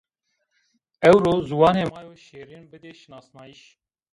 [1.09, 3.61] Ewro, ziwanê ma yo şîrin bidî şinasnayîş